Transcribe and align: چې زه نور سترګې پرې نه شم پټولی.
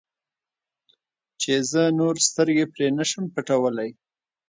چې 1.41 1.53
زه 1.71 1.83
نور 1.99 2.15
سترګې 2.27 2.65
پرې 2.73 2.87
نه 2.97 3.05
شم 3.09 3.23
پټولی. 3.33 3.89